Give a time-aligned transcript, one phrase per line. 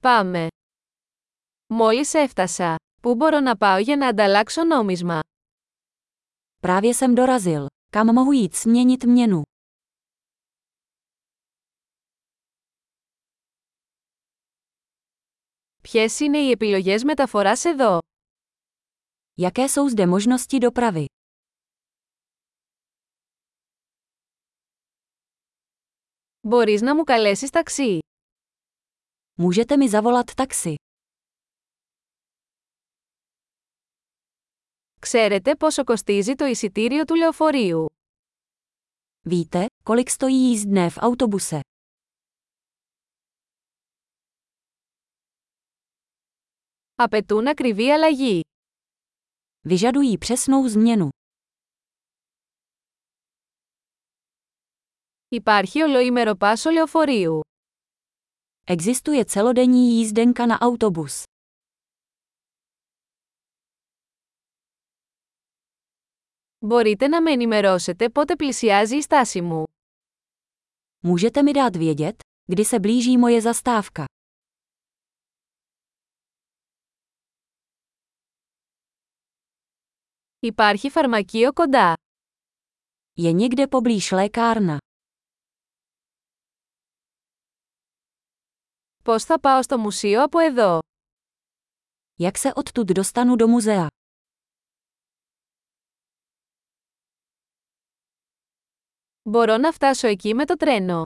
[0.00, 0.46] Πάμε.
[1.66, 2.76] Μόλις έφτασα.
[3.02, 5.20] Πού μπορώ να πάω για να ανταλλάξω νόμισμα;
[6.60, 7.66] Právě jsem dorazil.
[7.92, 9.42] Kam mohu jít směnit měnu?
[15.82, 17.98] Ποιες είναι οι επιλογές μεταφοράς εδώ;
[19.40, 21.04] Jaké jsou zde možnosti dopravy?
[26.40, 27.98] Μπορείς να μου καλέσεις ταξί.
[29.37, 30.75] Můžete mi zavolat taxi.
[34.99, 37.85] Ξέρετε πόσο κοστίζει το εισιτήριο του λεωφορείου.
[39.29, 41.59] Víte, kolik stojí jízdné v autobuse?
[46.95, 48.41] Απαιτούν ακριβή αλλαγή.
[49.65, 51.09] Vyžadují přesnou změnu.
[55.29, 57.41] Υπάρχει ολοήμερο πάσο λεωφορείου.
[58.67, 61.23] Existuje celodenní jízdenka na autobus.
[66.59, 69.63] Μπορείτε να με ενημερώσετε πότε πλησιάζει η στάση μου.
[71.03, 74.05] Můžete mi dát vědět, kdy se blíží moje zastávka.
[80.39, 81.93] Υπάρχει φαρμακείο κοντά.
[83.17, 84.77] Je někde poblíž lékárna.
[89.07, 90.79] Πώς θα πάω στο μουσείο από εδώ.
[92.17, 93.87] Jak se odtud dostanu do muzea?
[99.21, 101.01] Μπορώ να φτάσω εκεί με το τρένο.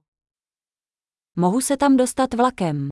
[1.39, 2.87] Mohu se tam dostat vlakem.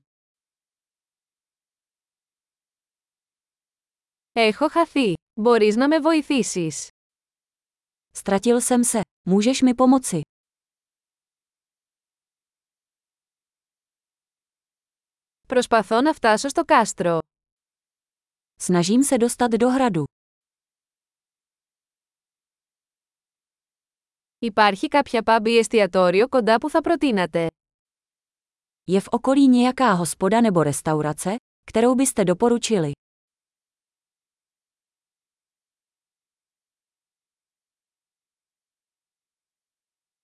[4.32, 5.12] Έχω χαθεί.
[5.40, 6.88] Μπορείς να με βοηθήσεις.
[8.12, 9.00] Ztratil jsem se.
[9.28, 10.20] Můžeš mi pomoci?
[15.50, 17.18] Προσπαθώ να φτάσω στο κάστρο.
[18.58, 20.04] Snažím se dostat do hradu.
[24.38, 27.48] Υπάρχει κάποια pub ή εστιατόριο κοντά που θα προτείνατε.
[28.90, 32.92] Je v okolí nějaká hospoda nebo restaurace, kterou byste doporučili?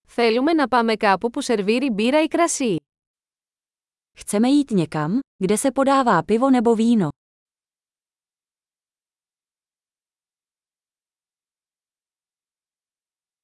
[0.06, 2.76] Θέλουμε να πάμε κάπου που σερβίρει μπύρα ή κρασί.
[4.16, 7.08] Chceme jít někam, kde se podává pivo nebo víno.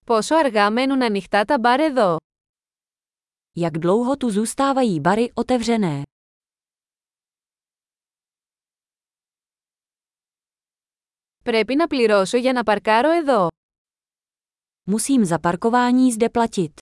[0.07, 2.17] Πόσο αργά μένουν ανοιχτά τα μπαρ εδώ.
[3.57, 6.03] Jak dlouho tu zůstávají bary otevřené?
[11.45, 13.49] Πρέπει να πληρώσω για να παρκάρω εδώ.
[14.87, 16.82] Musím za parkování zde platit.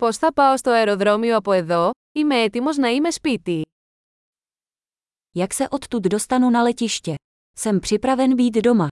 [0.00, 3.62] Πώς θα πάω στο αεροδρόμιο από εδώ, είμαι έτοιμος να είμαι σπίτι.
[5.38, 7.14] Jak se odtud dostanu na letiště?
[7.58, 8.88] Jsem připraven být doma.